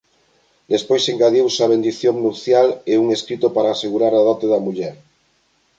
Despois 0.73 1.03
engadiuse 1.13 1.59
a 1.63 1.71
bendición 1.73 2.15
nupcial 2.25 2.67
e 2.91 2.93
un 3.03 3.07
escrito 3.17 3.47
para 3.55 3.69
asegurar 3.75 4.13
a 4.15 4.23
dote 4.27 4.45
da 4.51 4.63
muller. 4.65 4.95